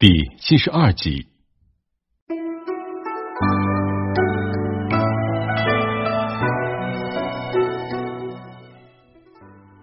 [0.00, 0.08] 第
[0.38, 1.26] 七十二集，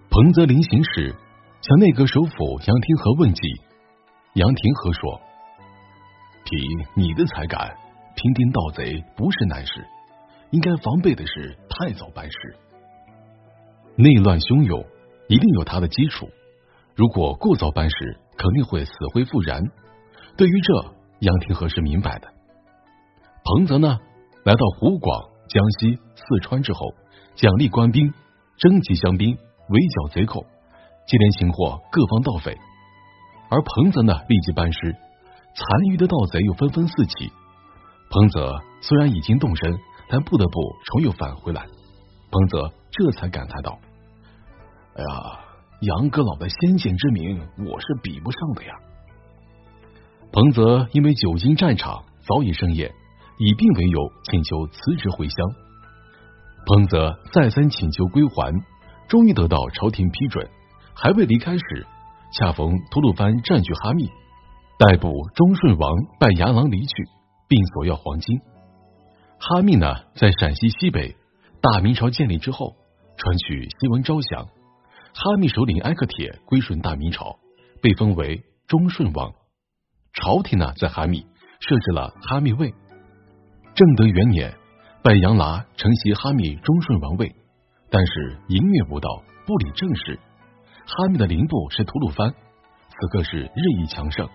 [0.09, 1.13] 彭泽临行时
[1.61, 3.41] 向内阁首辅杨廷和问计，
[4.33, 5.21] 杨廷和说
[6.45, 6.59] ：“凭
[6.95, 7.77] 你的才干，
[8.15, 9.85] 平定盗贼不是难事，
[10.49, 12.37] 应该防备的是太早办事。
[13.95, 14.83] 内乱汹涌，
[15.27, 16.27] 一定有它的基础。
[16.95, 19.61] 如果过早办事，肯定会死灰复燃。”
[20.37, 22.27] 对于这，杨廷和是明白的。
[23.43, 23.97] 彭泽呢，
[24.43, 26.79] 来到湖广、江西、四川之后，
[27.35, 28.13] 奖励官兵，
[28.57, 30.45] 征集乡兵，围剿贼寇，
[31.07, 32.55] 接连擒获各方盗匪。
[33.49, 34.95] 而彭泽呢，立即班师，
[35.55, 37.31] 残余的盗贼又纷纷四起。
[38.11, 40.51] 彭泽虽然已经动身，但不得不
[40.85, 41.65] 重又返回来。
[42.29, 43.79] 彭泽这才感叹道
[44.93, 45.39] ：“哎呀，
[45.81, 48.73] 杨阁老的先见之明，我是比不上的呀。”
[50.31, 52.91] 彭泽因为久经战场，早已生厌，
[53.37, 55.37] 以病为由请求辞职回乡。
[56.65, 58.53] 彭泽再三请求归还，
[59.07, 60.47] 终于得到朝廷批准。
[60.93, 61.87] 还未离开时，
[62.33, 64.09] 恰逢吐鲁番占据哈密，
[64.77, 66.93] 逮捕忠顺王拜牙郎离去，
[67.47, 68.39] 并索要黄金。
[69.39, 71.15] 哈密呢，在陕西西北，
[71.61, 72.75] 大明朝建立之后，
[73.15, 74.45] 传取新闻招降，
[75.13, 77.37] 哈密首领埃克铁归顺大明朝，
[77.81, 79.31] 被封为忠顺王。
[80.17, 81.21] 朝廷呢，在哈密
[81.59, 82.73] 设置了哈密卫。
[83.75, 84.51] 正德元年，
[85.03, 87.35] 拜杨喇承袭哈密忠顺王位，
[87.91, 90.19] 但是淫虐无道，不理政事。
[90.87, 92.33] 哈密的邻部是吐鲁番，
[92.89, 94.27] 此刻是日益强盛。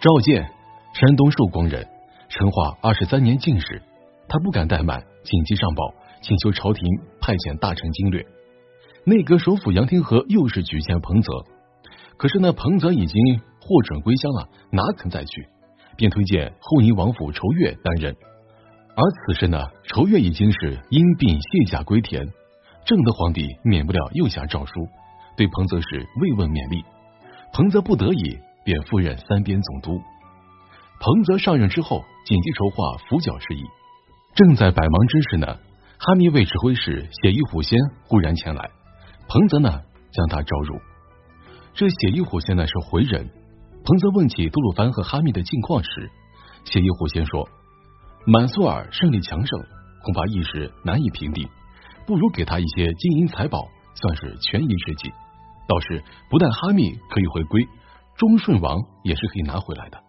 [0.00, 0.50] 赵建，
[0.92, 1.86] 山东寿光人，
[2.28, 3.80] 成化二十三年进士，
[4.28, 6.84] 他不敢怠慢，紧急上报，请求朝廷
[7.20, 8.26] 派遣大臣经略。
[9.04, 11.32] 内阁首辅杨廷和又是举荐彭泽，
[12.16, 13.40] 可是呢，彭泽已经。
[13.64, 15.48] 获准归乡了，哪肯再去？
[15.96, 18.14] 便推荐后宁王府仇越担任。
[18.94, 22.26] 而此时呢，仇越已经是因病卸甲归田。
[22.84, 24.72] 正德皇帝免不了又下诏书，
[25.36, 26.84] 对彭泽是慰问勉励。
[27.54, 29.98] 彭泽不得已，便赴任三边总督。
[31.00, 33.64] 彭泽上任之后，紧急筹划扶剿事宜。
[34.34, 35.46] 正在百忙之时呢，
[35.98, 38.68] 哈密卫指挥使血衣虎仙忽然前来，
[39.28, 39.80] 彭泽呢
[40.12, 40.78] 将他招入。
[41.72, 43.30] 这血衣虎仙呢是回人。
[43.84, 46.10] 彭泽问起吐鲁番和哈密的近况时，
[46.64, 47.46] 谢依虎先说
[48.24, 49.60] ：“满苏尔胜利强盛，
[50.02, 51.46] 恐怕一时难以平定，
[52.06, 55.12] 不如给他一些金银财宝，算是权宜之计。
[55.68, 57.68] 倒是不但哈密可以回归，
[58.16, 60.02] 忠顺王也是可以拿回来的，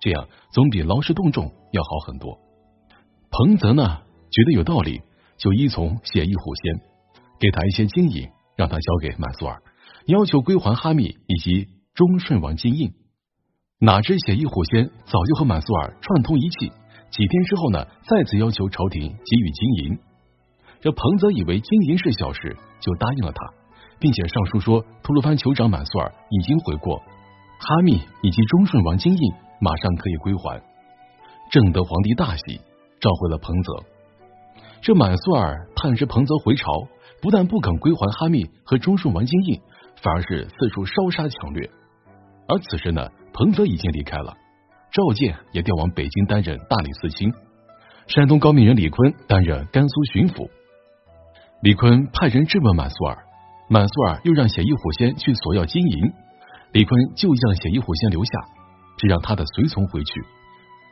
[0.00, 2.36] 这样总比劳师动众要好很多。”
[3.30, 4.02] 彭泽呢
[4.32, 5.02] 觉得有道理，
[5.38, 6.80] 就依从谢依虎先，
[7.38, 9.62] 给他一些金银，让他交给满苏尔，
[10.06, 12.92] 要求归还哈密以及忠顺王金印。
[13.82, 16.68] 哪知血翼虎仙早就和满苏尔串通一气，
[17.10, 19.98] 几天之后呢，再次要求朝廷给予金银。
[20.82, 23.40] 这彭泽以为金银是小事，就答应了他，
[23.98, 29.32] 并且上书说吐鲁番酋长满苏尔已经悔过，哈密以及忠顺王金印
[29.62, 30.62] 马上可以归还。
[31.50, 32.60] 正德皇帝大喜，
[33.00, 33.72] 召回了彭泽。
[34.82, 36.66] 这满苏尔探知彭泽回朝，
[37.22, 39.58] 不但不肯归还哈密和忠顺王金印，
[40.02, 41.70] 反而是四处烧杀抢掠。
[42.50, 43.08] 而此时呢？
[43.32, 44.36] 彭泽已经离开了，
[44.90, 47.32] 赵建也调往北京担任大理寺卿，
[48.08, 50.50] 山东高密人李坤担任甘肃巡抚。
[51.62, 53.18] 李坤派人质问满苏尔，
[53.68, 56.12] 满苏尔又让写衣虎仙去索要金银，
[56.72, 58.32] 李坤就将写衣虎仙留下，
[58.96, 60.12] 只让他的随从回去，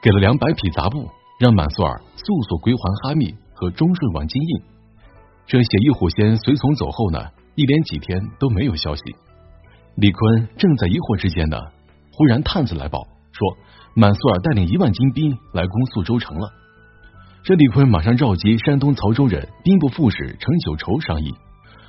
[0.00, 4.62] 给了两百匹杂布，让满苏尔速速归还哈密和忠顺王金印。
[5.44, 7.19] 这写衣虎仙随从走后呢，
[7.56, 9.02] 一连几天都没有消息。
[10.00, 11.59] 李坤正在疑惑之间呢。
[12.12, 13.59] 忽然探子来报说，
[13.94, 16.48] 满苏尔带领一万精兵来攻宿州城了。
[17.42, 21.34] 这李坤马上召集山东曹州人兵部副使程九畴商议。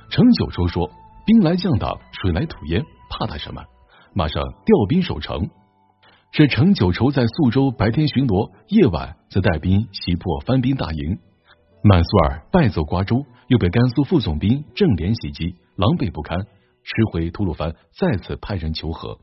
[0.08, 0.90] 程九畴说
[1.24, 3.62] ：“兵来将挡，水来土掩，怕他什么？
[4.12, 5.48] 马上调兵守城。”
[6.34, 11.18] 这程九畴在宿州白天巡逻，夜晚则带兵袭破番兵大营。
[11.84, 16.40] 满苏尔败走瓜州，又被甘肃副总兵郑连袭击，狼狈不堪，
[16.82, 19.18] 驰回吐鲁番，再次派人求和。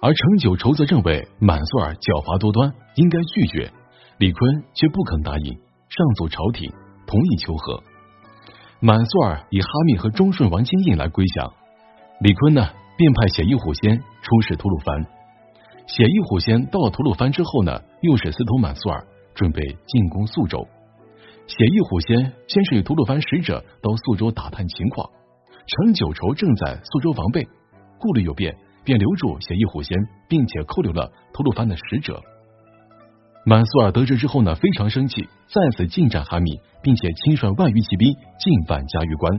[0.00, 3.70] 而程九畴则认为满苏尔狡猾多端，应该拒绝。
[4.18, 5.54] 李坤却不肯答应，
[5.88, 6.70] 上奏朝廷
[7.06, 7.82] 同意求和。
[8.80, 11.52] 满苏尔以哈密和忠顺王金印来归降，
[12.20, 15.06] 李坤呢便派血翼虎仙出使吐鲁番。
[15.86, 20.66] 血翼虎仙到了吐鲁番之后呢，又使司徒满苏尔准备进攻宿州。
[21.46, 25.10] 血翼虎仙先是与吐鲁番使者到宿州打探情况，
[25.70, 27.46] 程九畴正在苏州防备，
[27.98, 28.56] 顾虑有变。
[28.82, 29.94] 便留住协议虎仙，
[30.26, 32.18] 并且扣留了吐鲁番的使者。
[33.44, 39.38] 满苏尔得知之后呢，非常生气，再次进战哈密，并且亲率万余骑兵进犯嘉峪关。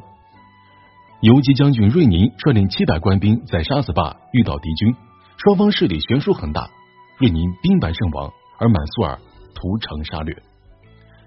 [1.21, 4.95] 游击将军瑞宁率领七百官兵在沙子坝遇到敌军，
[5.37, 6.69] 双方势力悬殊很大，
[7.17, 9.19] 瑞宁兵败身亡，而满苏尔
[9.55, 10.37] 屠城杀掠。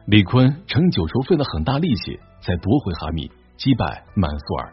[0.06, 4.72] 李坤、程九畴费了很大力气，才夺回哈密，击败满苏尔。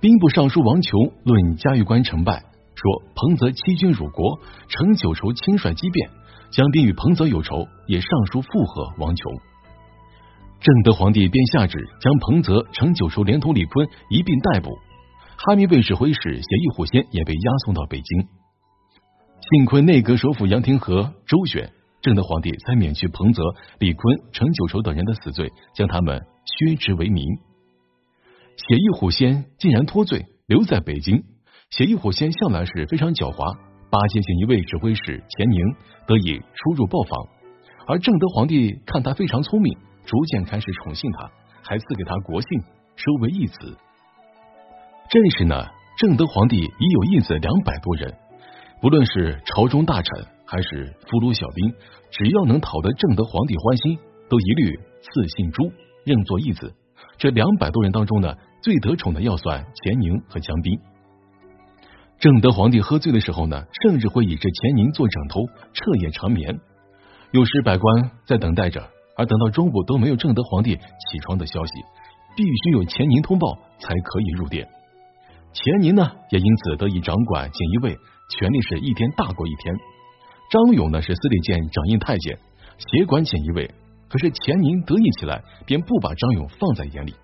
[0.00, 2.44] 兵部尚书王琼论嘉峪关成败，
[2.76, 6.08] 说彭泽欺君辱国，程九畴轻率机变。
[6.50, 9.32] 江彬与彭泽有仇，也上书附和王琼。
[10.60, 14.70] 正德皇帝便下旨将彭泽、程九畴连同李坤一并逮捕。
[15.36, 18.28] 哈密卫指挥使协议虎仙也被押送到北京。
[19.50, 21.72] 幸亏内阁首辅杨廷和周旋，
[22.02, 23.42] 正德皇帝才免去彭泽、
[23.80, 27.24] 李坤、程九畴等人的死罪，将他们削职为民。
[28.58, 31.22] 协议虎仙竟然脱罪，留在北京。
[31.70, 33.56] 协议虎仙向来是非常狡猾。
[33.88, 35.58] 八戒县一位指挥使钱宁
[36.06, 37.28] 得以出入报访，
[37.86, 41.30] 而正德皇帝看他非常聪明，逐渐开始宠幸他，
[41.62, 42.60] 还赐给他国姓，
[42.96, 43.78] 收为义子。
[45.08, 48.12] 这时呢，正德皇帝已有义子两百多人，
[48.82, 51.72] 不论是朝中大臣还是俘虏小兵，
[52.10, 55.72] 只要能讨得正德皇帝欢心，都一律赐姓朱，
[56.04, 56.74] 认作义子。
[57.16, 60.78] 这两百多人当中呢，最得宠的要算钱宁和江彬。
[62.18, 66.58] 正德皇帝喝醉的时候呢，甚至会以这钱宁做枕头，彻夜长眠。
[67.30, 71.72] 有时百官在等待着，而等到中午都没有正德皇帝起床的消息，
[72.36, 74.66] 必须有钱宁通报才可以入殿。
[75.52, 77.96] 钱宁呢，也因此得以掌管锦衣卫，
[78.30, 79.74] 权力是一天大过一天。
[80.50, 82.38] 张勇呢是司礼监掌印太监，
[82.78, 83.70] 协管锦衣卫。
[84.08, 87.14] 可是钱宁得意起来，便不把张勇放在眼里，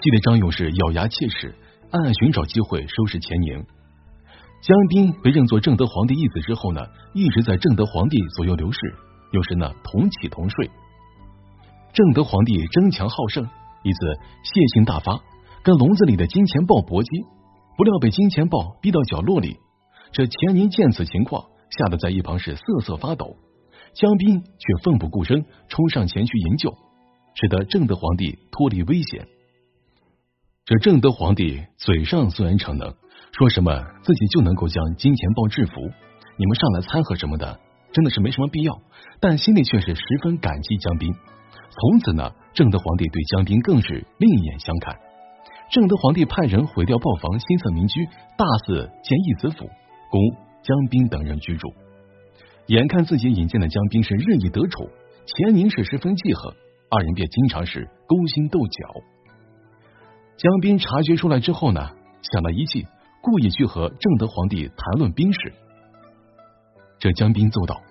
[0.00, 1.54] 气得张勇是咬牙切齿，
[1.90, 3.66] 暗暗寻找机会收拾钱宁。
[4.60, 8.78] 江彬被认作正德皇帝义子之后呢，一直在正德皇帝左右流逝，
[9.32, 10.70] 有时呢同起同睡。
[11.92, 13.44] 正德皇帝争强好胜，
[13.82, 13.98] 一次
[14.44, 15.20] 泄性大发，
[15.64, 17.10] 跟笼子里的金钱豹搏击，
[17.76, 19.56] 不料被金钱豹逼到角落里。
[20.12, 23.36] 这钱宁见此情况，吓得在一旁是瑟瑟发抖。
[23.94, 26.70] 江彬却奋不顾身冲上前去营救，
[27.34, 29.26] 使得正德皇帝脱离危险。
[30.68, 32.94] 这正德皇帝嘴上虽然逞能。
[33.32, 33.72] 说什么
[34.02, 35.72] 自己就能够将金钱豹制服？
[36.36, 37.58] 你们上来掺和什么的，
[37.90, 38.78] 真的是没什么必要。
[39.18, 41.10] 但心里却是十分感激江彬。
[41.70, 44.94] 从此呢，正德皇帝对江彬更是另眼相看。
[45.72, 48.04] 正德皇帝派人毁掉豹房新侧民居，
[48.36, 49.70] 大肆建义子府，
[50.10, 50.20] 供
[50.62, 51.72] 江彬等人居住。
[52.66, 54.86] 眼看自己引荐的江彬是日益得宠，
[55.24, 56.52] 钱宁是十分记恨，
[56.90, 59.00] 二人便经常是勾心斗角。
[60.38, 61.90] 江斌察觉出来之后呢，
[62.22, 62.86] 想了一计。
[63.20, 65.52] 故意去和正德皇帝谈论兵事，
[67.00, 67.82] 这江斌奏道：“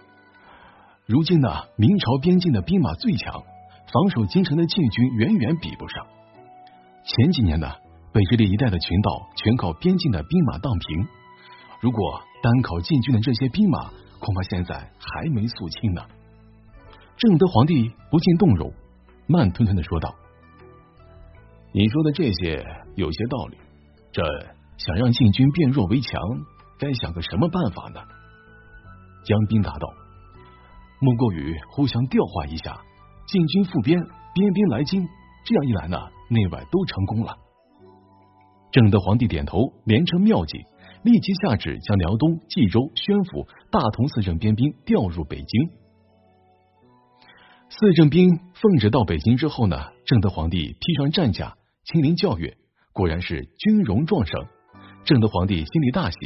[1.06, 3.44] 如今呢，明朝边境的兵马最强，
[3.92, 6.08] 防守京城的禁军远远比不上。
[7.04, 7.74] 前几年呢，
[8.14, 11.08] 北直隶一带的群岛全靠边境的兵马荡平。
[11.82, 16.04] 如果单靠禁军的这些兵马，恐怕现在还没肃清呢。”
[17.18, 18.74] 正德皇帝不禁动容，
[19.28, 20.16] 慢吞吞的说道
[21.74, 22.66] ：“你说的这些
[22.96, 23.58] 有些道理，
[24.12, 24.24] 这……”
[24.78, 26.22] 想让禁军变弱为强，
[26.78, 28.00] 该想个什么办法呢？
[29.26, 29.92] 江斌答道
[31.02, 32.80] ：“莫过于互相调换一下，
[33.28, 35.04] 禁军复边，边兵来京，
[35.46, 35.98] 这样一来呢，
[36.30, 37.36] 内外都成功了。”
[38.72, 40.60] 正德皇帝点头，连称妙计，
[41.02, 45.70] 立即下旨将辽东、冀州、宣府、大同四镇边兵调入北京。
[47.70, 52.56] 四镇兵奉旨到北京之后呢，正德皇帝披上战甲，亲临教阅，
[52.94, 54.42] 果然是军容壮盛。
[55.04, 56.18] 正德皇帝心里大喜，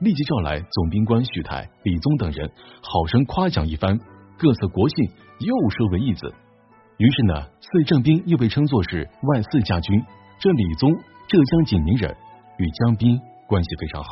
[0.00, 2.50] 立即召来总兵官许泰、李宗等人，
[2.82, 3.98] 好生夸奖一番，
[4.38, 6.32] 各赐国姓，又收为义子。
[6.98, 10.04] 于是呢，四正兵又被称作是万四家军。
[10.38, 10.92] 这李宗
[11.28, 12.14] 浙江景宁人，
[12.58, 14.10] 与江彬关系非常好。